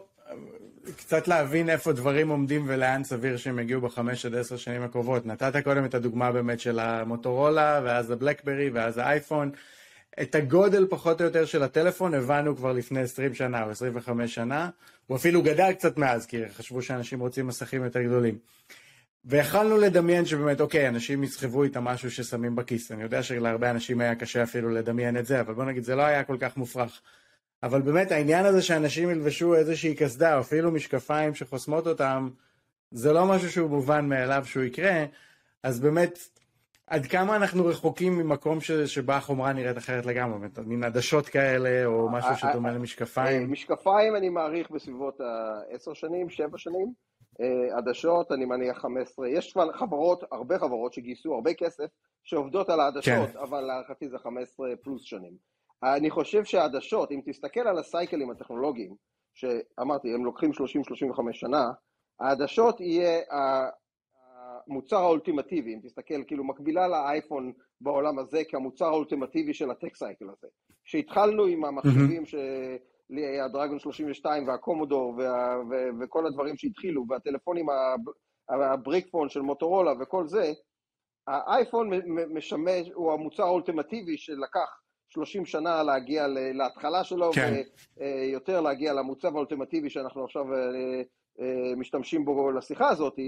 [0.96, 5.26] קצת להבין איפה דברים עומדים ולאן סביר שהם יגיעו בחמש עד עשר שנים הקרובות.
[5.26, 9.50] נתת קודם את הדוגמה באמת של המוטורולה, ואז הבלקברי, ואז האייפון.
[10.22, 14.70] את הגודל פחות או יותר של הטלפון הבנו כבר לפני 20 שנה או 25 שנה.
[15.06, 18.38] הוא אפילו גדל קצת מאז, כי חשבו שאנשים רוצים מסכים יותר גדולים.
[19.24, 22.92] ויכלנו לדמיין שבאמת, אוקיי, אנשים יסחבו איתם משהו ששמים בכיס.
[22.92, 26.02] אני יודע שלהרבה אנשים היה קשה אפילו לדמיין את זה, אבל בוא נגיד, זה לא
[26.02, 27.02] היה כל כך מופרך.
[27.62, 32.28] אבל באמת העניין הזה שאנשים ילבשו איזושהי קסדה, או אפילו משקפיים שחוסמות אותם,
[32.90, 35.04] זה לא משהו שהוא מובן מאליו שהוא יקרה,
[35.62, 36.18] אז באמת,
[36.86, 42.08] עד כמה אנחנו רחוקים ממקום ש, שבה החומרה נראית אחרת לגמרי, מין עדשות כאלה, או
[42.12, 43.52] משהו אה, שדומה אה, למשקפיים?
[43.52, 47.11] משקפיים אני מעריך בסביבות ה-10 שנים, 7 שנים.
[47.40, 49.28] אה, עדשות, אני מניח 15.
[49.28, 51.86] יש חברות, הרבה חברות שגייסו הרבה כסף,
[52.24, 53.38] שעובדות על העדשות, כן.
[53.38, 55.36] אבל להערכתי זה 15 פלוס שנים.
[55.82, 58.94] אני חושב שהעדשות, אם תסתכל על הסייקלים הטכנולוגיים,
[59.34, 60.54] שאמרתי, הם לוקחים 30-35
[61.32, 61.70] שנה,
[62.20, 63.20] העדשות יהיה
[64.68, 70.48] המוצר האולטימטיבי, אם תסתכל, כאילו מקבילה לאייפון בעולם הזה כמוצר האולטימטיבי של הטק סייקל הזה.
[70.84, 72.78] כשהתחלנו עם המחשבים שלי
[73.10, 77.66] היה דרגון 32 והקומודור וה, ו, וכל הדברים שהתחילו, והטלפונים
[78.48, 80.52] הבריקפון של מוטורולה וכל זה,
[81.26, 81.90] האייפון
[82.34, 87.62] משמש, הוא המוצר האולטימטיבי שלקח 30 שנה להגיע להתחלה שלו, כן.
[87.96, 91.02] ויותר להגיע למוצב האולטימטיבי שאנחנו עכשיו אה,
[91.40, 93.18] אה, משתמשים בו לשיחה הזאת.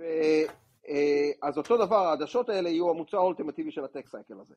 [0.00, 4.54] אה, אז אותו דבר, העדשות האלה יהיו המוצר האולטימטיבי של הטק סייקל הזה.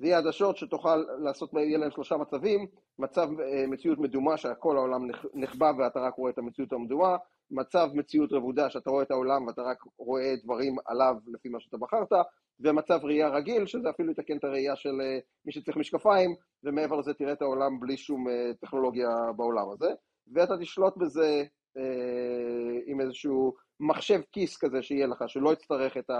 [0.00, 2.66] זה יהיה עדשות שתוכל לעשות, יהיה להם שלושה מצבים,
[2.98, 3.28] מצב
[3.68, 5.00] מציאות מדומה שכל העולם
[5.34, 7.16] נחבא ואתה רק רואה את המציאות המדומה,
[7.50, 11.76] מצב מציאות רבודה שאתה רואה את העולם ואתה רק רואה דברים עליו לפי מה שאתה
[11.76, 12.12] בחרת,
[12.60, 16.34] ומצב ראייה רגיל, שזה אפילו יתקן את הראייה של אה, מי שצריך משקפיים,
[16.64, 19.88] ומעבר לזה תראה את העולם בלי שום אה, טכנולוגיה בעולם הזה,
[20.34, 21.44] ואתה תשלוט בזה
[21.76, 26.10] אה, עם איזשהו מחשב כיס כזה שיהיה לך, שלא יצטרך את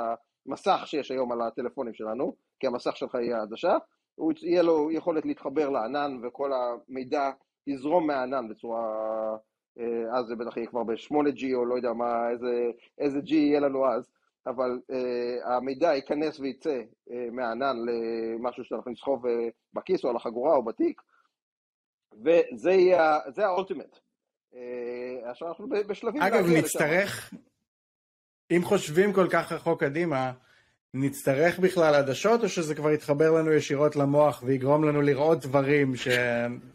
[0.51, 3.77] המסך שיש היום על הטלפונים שלנו, כי המסך שלך יהיה עדשה,
[4.15, 7.31] הוא יהיה לו יכולת להתחבר לענן וכל המידע
[7.67, 8.83] יזרום מהענן בצורה,
[10.13, 13.87] אז זה בטח יהיה כבר ב-8G או לא יודע מה, איזה, איזה G יהיה לנו
[13.87, 14.11] אז,
[14.47, 19.31] אבל uh, המידע ייכנס וייצא uh, מהענן למשהו שאנחנו נסחוב uh,
[19.75, 21.03] בכיס או על החגורה או בתיק,
[22.13, 23.99] וזה יהיה, זה האולטימט.
[24.53, 24.57] Uh,
[25.25, 26.23] עכשיו אנחנו בשלבים...
[26.23, 27.35] אגב, נצטרך,
[28.51, 30.33] אם חושבים כל כך רחוק קדימה,
[30.95, 36.09] נצטרך בכלל עדשות, או שזה כבר יתחבר לנו ישירות למוח ויגרום לנו לראות דברים ש...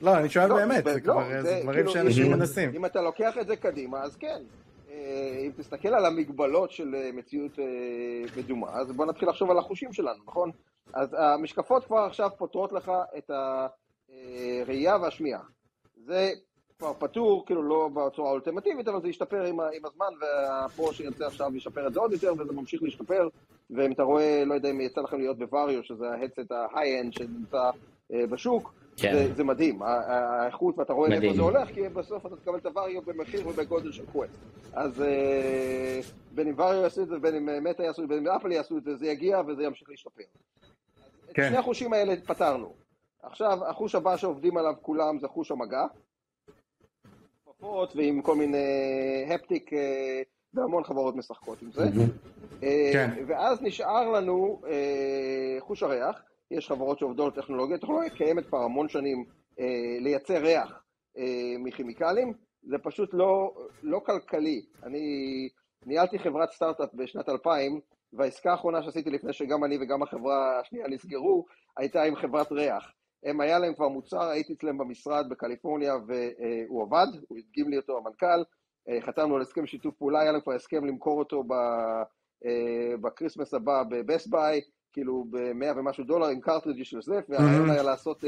[0.01, 2.31] לא, אני שואל לא, באמת, ב- זה לא, כבר זה זה דברים כאילו, שאנשים אם-
[2.31, 2.71] מנסים.
[2.75, 4.41] אם אתה לוקח את זה קדימה, אז כן.
[4.91, 4.95] אה,
[5.45, 7.63] אם תסתכל על המגבלות של אה, מציאות אה,
[8.37, 10.51] מדומה, אז בוא נתחיל לחשוב על החושים שלנו, נכון?
[10.93, 13.31] אז המשקפות כבר עכשיו פותרות לך את
[14.09, 15.41] הראייה והשמיעה.
[16.05, 16.29] זה
[16.79, 21.55] כבר פתור, כאילו לא בצורה האולטימטיבית, אבל זה ישתפר עם, עם הזמן, והפרו שיוצא עכשיו
[21.55, 23.27] ישפר את זה עוד יותר, וזה ממשיך להשתפר.
[23.69, 27.69] ואם אתה רואה, לא יודע אם יצא לכם להיות בווריו, שזה ההדסט ההיי-אנד שנמצא
[28.13, 29.13] אה, בשוק, כן.
[29.13, 31.33] זה, זה מדהים, האיכות, ואתה רואה מדהים.
[31.33, 34.33] זה הולך, כי בסוף אתה תקבל את הווריו במחיר ובגודל של קווסט.
[34.73, 35.99] אז אה,
[36.31, 38.51] בין אם וריו יעשו את זה, בין אם מטה יעשו את זה, בין אם אפל
[38.51, 40.23] יעשו את זה, זה יגיע וזה ימשיך להשתפר.
[40.23, 41.49] אז את כן.
[41.49, 42.73] שני החושים האלה פתרנו.
[43.23, 45.85] עכשיו, החוש הבא שעובדים עליו כולם זה חוש המגע.
[47.65, 48.57] כפפות ועם כל מיני
[49.29, 50.21] הפטיק, אה,
[50.53, 51.83] והמון חברות משחקות עם זה.
[52.63, 53.09] אה, כן.
[53.27, 58.89] ואז נשאר לנו אה, חוש הריח, יש חברות שעובדות על טכנולוגיה, טכנולוגיה קיימת כבר המון
[58.89, 59.25] שנים
[59.59, 60.83] אה, לייצר ריח
[61.17, 64.61] אה, מכימיקלים, זה פשוט לא, לא כלכלי.
[64.83, 65.49] אני
[65.85, 67.79] ניהלתי חברת סטארט-אפ בשנת 2000,
[68.13, 71.45] והעסקה האחרונה שעשיתי לפני שגם אני וגם החברה השנייה נסגרו,
[71.77, 72.91] הייתה עם חברת ריח.
[73.25, 77.97] הם, היה להם כבר מוצר, הייתי אצלם במשרד בקליפורניה והוא עבד, הוא הדגים לי אותו
[77.97, 78.43] המנכ"ל,
[78.89, 81.43] אה, חתמנו על הסכם שיתוף פעולה, היה להם כבר הסכם למכור אותו.
[82.45, 84.61] אה, בקריסמס הבא ב Best Buy,
[84.93, 87.71] כאילו ב-100 ומשהו דולר עם cartridge של זה, והרעיון Mhm.
[87.73, 88.23] היה לעשות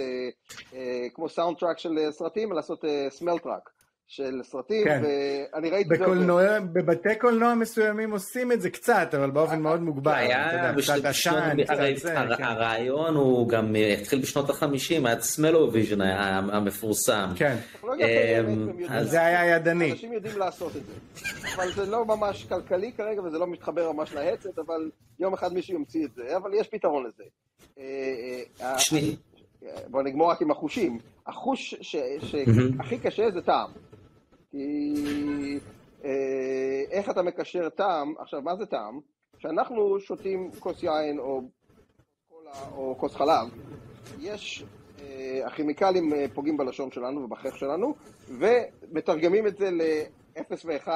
[0.73, 3.69] אה, כמו soundtrack של סרטים, לעשות smell track
[4.07, 5.01] של סרטים, כן.
[5.53, 6.03] ואני ראיתי את זה...
[6.05, 10.11] בקולנוע, בבתי קולנוע מסוימים עושים את זה קצת, אבל באופן מאוד מוגבל.
[10.11, 12.43] אתה יודע, היה, קצת עשן, קצת ריח, זה, הר- כן.
[12.43, 17.29] הרעיון הוא גם אה, התחיל בשנות החמישים, היה Smell-O-Vision המפורסם.
[17.35, 19.91] כן, קיימת, אמ, הם יודעים אז זה היה ידני.
[19.91, 20.93] אנשים יודעים לעשות את זה.
[21.55, 25.75] אבל זה לא ממש כלכלי כרגע, וזה לא מתחבר ממש להצת, אבל יום אחד מישהו
[25.75, 27.23] ימציא את זה, אבל יש פתרון לזה.
[27.79, 27.83] אה,
[28.61, 29.15] אה, שני,
[29.87, 30.99] בוא נגמור רק עם החושים.
[31.27, 31.75] החוש.
[31.81, 33.69] שהכי קשה זה טעם.
[34.57, 35.59] כי
[36.03, 38.99] אה, איך אתה מקשר טעם, עכשיו מה זה טעם?
[39.37, 41.41] כשאנחנו שותים כוס יין או
[42.29, 43.47] קולה או כוס חלב,
[44.19, 44.63] יש,
[44.99, 47.95] אה, הכימיקלים אה, פוגעים בלשון שלנו ובחך שלנו,
[48.27, 50.87] ומתרגמים את זה ל-0 ו-1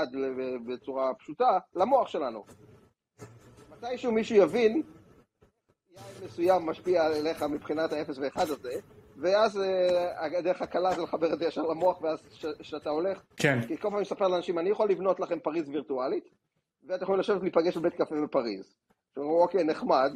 [0.67, 2.43] בצורה פשוטה למוח שלנו.
[3.71, 8.80] מתישהו מישהו יבין, יין מסוים משפיע עליך מבחינת ה-0 ו-1 הזה,
[9.22, 12.22] ואז אה, הדרך הקלה זה לחבר את זה ישר למוח, ואז
[12.60, 13.60] כשאתה הולך, כן.
[13.68, 16.30] כי כל פעם אני מספר לאנשים, אני יכול לבנות לכם פריז וירטואלית,
[16.88, 18.76] ואתם יכולים לשבת להיפגש בבית קפה בפריז.
[19.10, 20.12] עכשיו, אומרים, אוקיי, נחמד,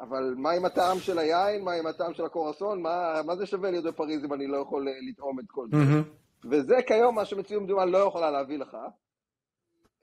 [0.00, 3.70] אבל מה עם הטעם של היין, מה עם הטעם של הקורסון, מה, מה זה שווה
[3.70, 5.76] להיות בפריז אם אני לא יכול אה, לטעום את כל זה?
[5.76, 6.02] מהמם.
[6.50, 8.76] וזה כיום מה שמציאות מדומה לא יכולה להביא לך.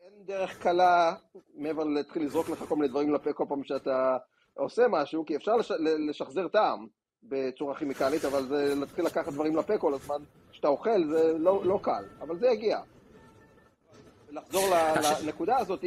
[0.01, 1.15] אין דרך קלה,
[1.55, 4.17] מעבר להתחיל לזרוק לך כל מיני דברים לפה כל פעם שאתה
[4.53, 5.71] עושה משהו, כי אפשר לש,
[6.09, 6.87] לשחזר טעם
[7.29, 11.79] בצורה כימיקלית, אבל זה להתחיל לקחת דברים לפה כל הזמן, כשאתה אוכל זה לא, לא
[11.81, 12.79] קל, אבל זה יגיע.
[14.31, 15.83] לחזור ל- לנקודה הזאת,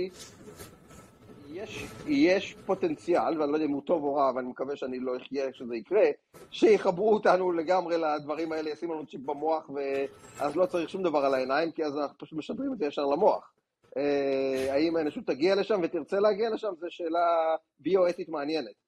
[1.52, 5.00] יש, יש פוטנציאל, ואני לא יודע אם הוא טוב או רע, אבל אני מקווה שאני
[5.00, 6.04] לא אחיה שזה יקרה,
[6.50, 11.34] שיחברו אותנו לגמרי לדברים האלה, ישימו לנו צ'יפ במוח, ואז לא צריך שום דבר על
[11.34, 13.52] העיניים, כי אז אנחנו פשוט משדרים את זה ישר למוח.
[13.96, 18.85] אה, האם האנושות תגיע לשם ותרצה להגיע לשם, זו שאלה ביו-אתית מעניינת.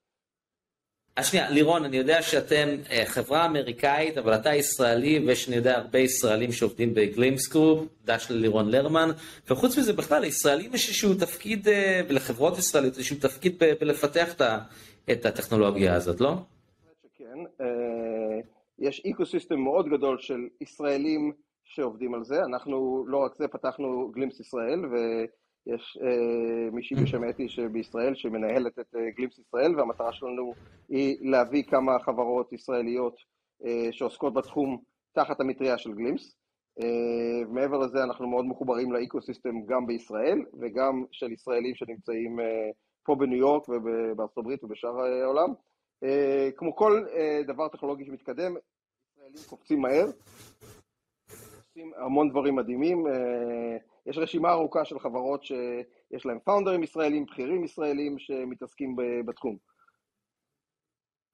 [1.18, 5.76] אז שנייה, לירון, אני יודע שאתם אה, חברה אמריקאית, אבל אתה ישראלי, ויש, אני יודע,
[5.76, 9.08] הרבה ישראלים שעובדים בגלימס גרופ, דש ללירון לרמן,
[9.50, 14.42] וחוץ מזה, בכלל, לישראלים יש איזשהו תפקיד, אה, ולחברות ישראליות, איזשהו תפקיד ב- בלפתח את
[15.10, 16.34] את הטכנולוגיה הזאת, לא?
[17.14, 17.38] שכן.
[17.60, 18.40] אה,
[18.78, 21.32] יש ecosystem מאוד גדול של ישראלים
[21.64, 22.44] שעובדים על זה.
[22.44, 24.80] אנחנו, לא רק זה, פתחנו גלימפס ישראל,
[25.68, 30.52] ויש אה, מישהי בשם אתי שבישראל שמנהלת את אה, גלימפס ישראל, והמטרה שלנו
[30.88, 33.16] היא להביא כמה חברות ישראליות
[33.64, 36.36] אה, שעוסקות בתחום תחת המטריה של גלימס.
[36.80, 42.70] אה, מעבר לזה, אנחנו מאוד מחוברים לאיקו-סיסטם גם בישראל, וגם של ישראלים שנמצאים אה,
[43.04, 45.52] פה בניו יורק ובארצות הברית ובשאר העולם.
[46.04, 48.54] Uh, כמו כל uh, דבר טכנולוגי שמתקדם,
[49.12, 50.06] ישראלים קופצים מהר,
[51.58, 53.06] עושים המון דברים מדהימים.
[53.06, 53.10] Uh,
[54.08, 59.56] יש רשימה ארוכה של חברות שיש להם פאונדרים ישראלים, בכירים ישראלים שמתעסקים בתחום.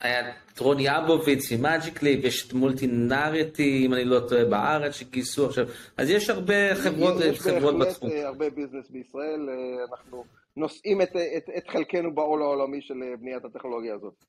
[0.01, 5.47] היה את רוני אבוביץ ממאג'יקלי, ויש את מולטי נריטי, אם אני לא טועה, בארץ שגייסו
[5.47, 8.11] עכשיו, אז יש הרבה חברות, יש חברות בהחלט בתחום.
[8.11, 10.25] uh, הרבה ביזנס בישראל, uh, אנחנו
[10.57, 14.25] נושאים את, את, את חלקנו בעול העולמי של uh, בניית הטכנולוגיה הזאת.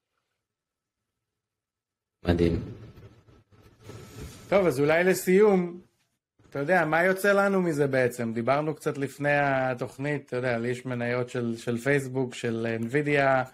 [2.26, 2.54] מדהים.
[4.50, 5.82] טוב, אז אולי לסיום,
[6.56, 8.34] אתה יודע, מה יוצא לנו מזה בעצם?
[8.34, 13.50] דיברנו קצת לפני התוכנית, אתה יודע, לי יש מניות של, של פייסבוק, של NVIDIA,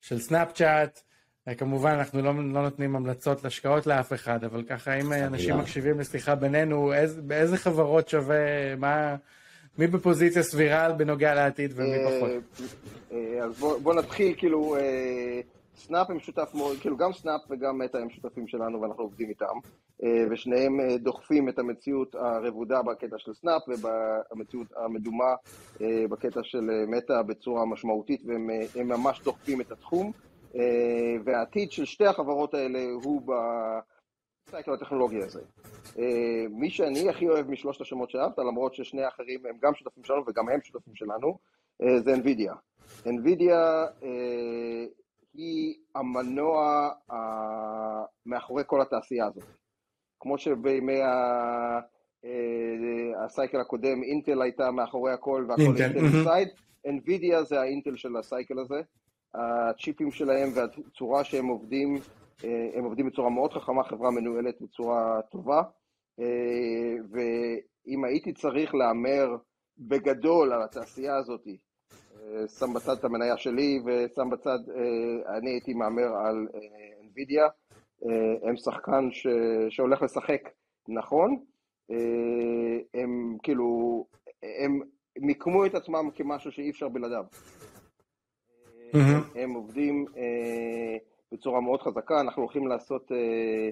[0.00, 1.00] של סנאפצ'אט.
[1.56, 6.34] כמובן, אנחנו לא, לא נותנים המלצות להשקעות לאף אחד, אבל ככה, אם אנשים מקשיבים לשיחה
[6.34, 9.16] בינינו, איז, באיזה חברות שווה, מה,
[9.78, 12.30] מי בפוזיציה סבירה בנוגע לעתיד ומי פחות?
[13.42, 14.76] אז בוא, בוא נתחיל, כאילו,
[15.78, 19.54] סנאפ הם שותף מאוד, כאילו גם סנאפ וגם מטא הם שותפים שלנו ואנחנו עובדים איתם,
[20.30, 25.34] ושניהם דוחפים את המציאות הרבודה בקטע של סנאפ ובמציאות המדומה
[25.80, 30.12] בקטע של מטא בצורה משמעותית, והם ממש דוחפים את התחום.
[31.24, 33.22] והעתיד של שתי החברות האלה הוא
[34.46, 35.40] בסייקל הטכנולוגי הזה.
[36.50, 40.48] מי שאני הכי אוהב משלושת השמות שאהבת, למרות ששני האחרים הם גם שותפים שלנו וגם
[40.48, 41.38] הם שותפים שלנו,
[41.98, 42.52] זה NVIDIA.
[43.06, 43.88] NVIDIA
[45.34, 46.88] היא המנוע
[48.26, 49.44] מאחורי כל התעשייה הזאת.
[50.20, 51.00] כמו שבימי
[53.24, 56.48] ה cycle הקודם, אינטל הייתה מאחורי הכל והכל Intel Inside,
[56.86, 58.80] NVIDIA זה האינטל של ה cycle הזה.
[59.34, 61.98] הצ'יפים שלהם והצורה שהם עובדים,
[62.74, 65.62] הם עובדים בצורה מאוד חכמה, חברה מנוהלת בצורה טובה.
[67.10, 69.36] ואם הייתי צריך להמר
[69.78, 71.46] בגדול על התעשייה הזאת,
[72.58, 74.58] שם בצד את המניה שלי ושם בצד,
[75.26, 76.46] אני הייתי מהמר על
[77.02, 77.50] NVIDIA.
[78.42, 79.26] הם שחקן ש...
[79.68, 80.40] שהולך לשחק
[80.88, 81.44] נכון.
[82.94, 84.06] הם כאילו,
[84.42, 84.80] הם
[85.18, 87.24] מיקמו את עצמם כמשהו שאי אפשר בלעדיו.
[88.92, 89.38] Mm-hmm.
[89.38, 90.96] הם עובדים אה,
[91.32, 93.68] בצורה מאוד חזקה, אנחנו הולכים לעשות אה,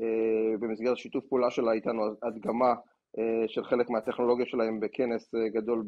[0.00, 2.74] אה, במסגרת שיתוף פעולה שלה איתנו הדגמה
[3.18, 5.84] אה, של חלק מהטכנולוגיה שלהם בכנס אה, גדול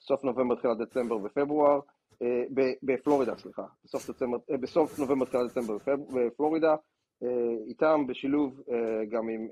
[0.00, 1.80] בסוף נובמבר, תחילת דצמבר ופברואר,
[2.22, 2.44] אה,
[2.82, 5.76] בפלורידה, סליחה, בסוף, דצמבר, אה, בסוף נובמבר, תחילת דצמבר
[6.14, 6.74] בפלורידה,
[7.22, 7.28] אה,
[7.66, 8.62] איתם בשילוב
[9.08, 9.48] גם עם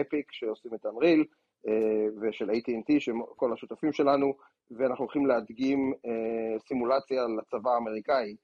[0.00, 1.24] אפיק שעושים את אנריל,
[2.20, 4.34] ושל AT&T, שכל השותפים שלנו,
[4.70, 5.92] ואנחנו הולכים להדגים
[6.68, 8.36] סימולציה לצבא האמריקאי,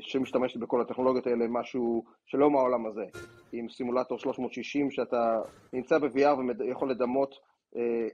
[0.00, 3.04] שמשתמשת בכל הטכנולוגיות האלה, משהו שלא מהעולם הזה,
[3.52, 5.42] עם סימולטור 360 שאתה
[5.72, 7.34] נמצא ב-VR ויכול לדמות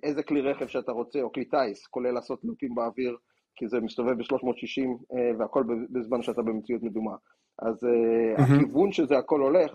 [0.02, 3.16] איזה כלי רכב שאתה רוצה, או כלי טיס, כולל לעשות לופים באוויר,
[3.56, 7.14] כי זה מסתובב ב-360 והכל בזמן שאתה במציאות מדומה.
[7.58, 8.42] אז mm-hmm.
[8.42, 9.72] הכיוון שזה הכל הולך,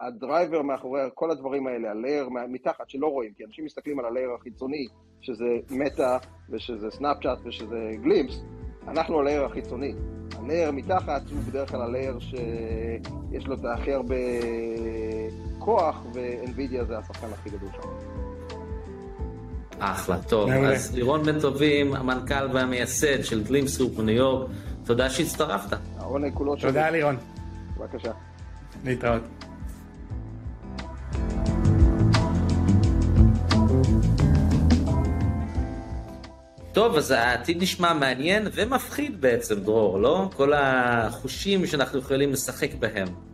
[0.00, 4.04] ה driver מאחורי כל הדברים האלה, ה layer מתחת שלא רואים, כי אנשים מסתכלים על
[4.04, 4.86] ה layer החיצוני,
[5.20, 6.16] שזה מטא
[6.50, 8.42] ושזה סנאפצ'אט ושזה גלימפס,
[8.88, 9.94] אנחנו ה layer החיצוני.
[10.38, 14.14] ה layer מתחת הוא בדרך כלל ה layer שיש לו את הכי הרבה
[15.64, 17.88] כוח, ו-NVIDIA זה השחקן הכי גדול שם.
[19.78, 20.50] אחלה, טוב.
[20.50, 24.50] אז לירון בן טובים, המנכ"ל והמייסד של גלימפסופ בניו יורק,
[24.84, 25.76] תודה שהצטרפת.
[25.98, 26.68] העונג כולו שלי.
[26.68, 27.16] תודה לירון.
[27.78, 28.12] בבקשה.
[28.84, 29.22] להתראות.
[36.72, 40.30] טוב, אז העתיד נשמע מעניין ומפחיד בעצם, דרור, לא?
[40.36, 43.31] כל החושים שאנחנו יכולים לשחק בהם.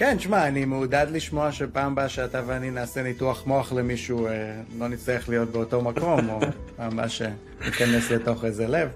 [0.00, 4.28] כן, שמע, אני מעודד לשמוע שפעם הבאה שאתה ואני נעשה ניתוח מוח למישהו,
[4.78, 6.40] לא נצטרך להיות באותו מקום, או
[6.76, 8.88] פעם הבאה שניכנס לתוך איזה לב.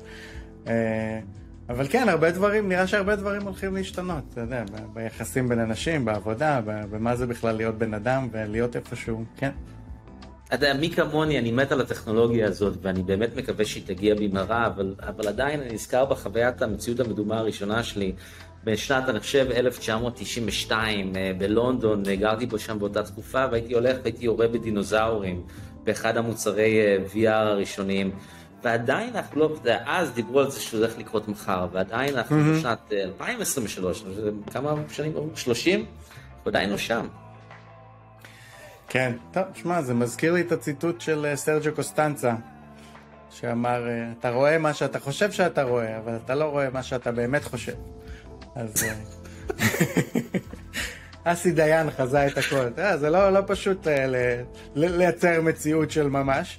[1.68, 6.60] אבל כן, הרבה דברים, נראה שהרבה דברים הולכים להשתנות, אתה יודע, ביחסים בין אנשים, בעבודה,
[6.64, 9.50] במה זה בכלל להיות בן אדם ולהיות איפשהו, כן.
[10.46, 14.66] אתה יודע, מי כמוני, אני מת על הטכנולוגיה הזאת, ואני באמת מקווה שהיא תגיע במהרה,
[14.66, 18.12] אבל, אבל עדיין אני נזכר בחוויית המציאות המדומה הראשונה שלי,
[18.64, 25.42] בשנת, אני חושב, 1992, בלונדון, גרתי בו שם באותה תקופה, והייתי הולך והייתי יורה בדינוזאורים,
[25.84, 28.10] באחד המוצרי VR הראשוניים.
[28.64, 32.58] ועדיין אנחנו לא, אז דיברו על זה שזה הולך לקרות מחר, ועדיין אנחנו mm-hmm.
[32.58, 34.04] בשנת 2023,
[34.52, 35.86] כמה שנים, 30?
[36.44, 37.06] עדיין לא שם.
[38.88, 42.34] כן, טוב, שמע, זה מזכיר לי את הציטוט של סרג'ו קוסטנצה,
[43.30, 43.82] שאמר,
[44.18, 47.72] אתה רואה מה שאתה חושב שאתה רואה, אבל אתה לא רואה מה שאתה באמת חושב.
[48.54, 48.84] אז
[51.24, 52.68] אסי דיין חזה את הכל.
[52.96, 53.86] זה לא, לא פשוט
[54.74, 56.58] לייצר מציאות של ממש.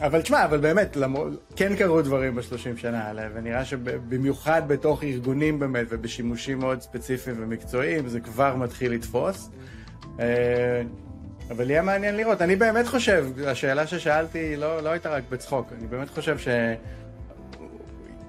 [0.00, 0.96] אבל תשמע, אבל באמת,
[1.56, 8.08] כן קרו דברים בשלושים שנה האלה, ונראה שבמיוחד בתוך ארגונים באמת, ובשימושים מאוד ספציפיים ומקצועיים,
[8.08, 9.50] זה כבר מתחיל לתפוס.
[11.50, 12.42] אבל יהיה מעניין לראות.
[12.42, 16.38] אני באמת חושב, השאלה ששאלתי לא, לא הייתה רק בצחוק, אני באמת חושב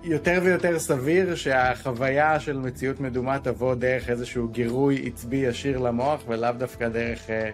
[0.04, 6.52] שיותר ויותר סביר שהחוויה של מציאות מדומה תבוא דרך איזשהו גירוי עצבי ישיר למוח, ולאו
[6.58, 7.50] דווקא דרך אה,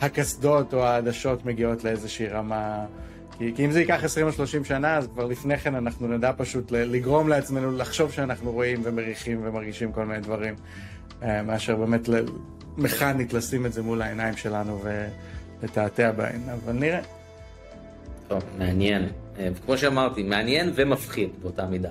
[0.00, 2.86] הקסדות או העדשות מגיעות לאיזושהי רמה...
[3.38, 6.32] כי, כי אם זה ייקח 20 או 30 שנה, אז כבר לפני כן אנחנו נדע
[6.36, 10.54] פשוט לגרום לעצמנו לחשוב שאנחנו רואים ומריחים ומרגישים כל מיני דברים,
[11.22, 12.08] מאשר באמת
[12.76, 14.82] מכנית לשים את זה מול העיניים שלנו
[15.62, 17.00] ולתעתע בהן, אבל נראה.
[18.28, 19.08] טוב, מעניין.
[19.38, 21.90] אה, כמו שאמרתי, מעניין ומפחיד באותה מידה.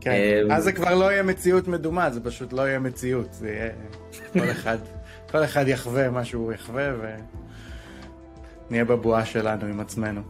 [0.00, 3.48] כן, אה, אז זה כבר לא יהיה מציאות מדומה, זה פשוט לא יהיה מציאות, זה
[3.48, 3.70] יהיה
[4.32, 4.78] כל אחד,
[5.30, 6.92] כל אחד יחווה מה שהוא יחווה
[8.70, 10.20] ונהיה בבועה שלנו עם עצמנו.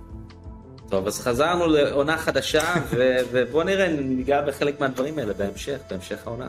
[0.89, 6.47] טוב, אז חזרנו לעונה חדשה, ו- ובוא נראה, ניגע בחלק מהדברים האלה בהמשך, בהמשך העונה.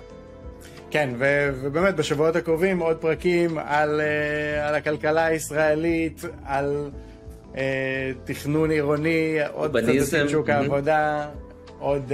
[0.91, 6.89] כן, ו- ובאמת בשבועות הקרובים עוד פרקים על, uh, על הכלכלה הישראלית, על
[8.23, 10.51] תכנון עירוני, עוד קצת שוק mhm.
[10.51, 11.27] העבודה,
[11.79, 12.11] עוד...
[12.11, 12.13] Uh,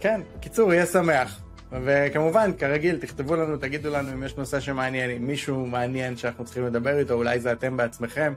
[0.00, 1.40] כן, קיצור, יהיה שמח.
[1.72, 6.66] וכמובן, כרגיל, תכתבו לנו, תגידו לנו אם יש נושא שמעניין, אם מישהו מעניין שאנחנו צריכים
[6.66, 8.32] לדבר איתו, אולי זה אתם בעצמכם.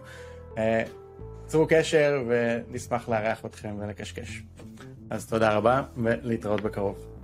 [0.57, 0.83] אה,
[1.45, 4.43] צרו קשר ונשמח לארח אתכם ולקשקש.
[5.09, 7.16] אז תודה רבה, ולהתראות בקרוב.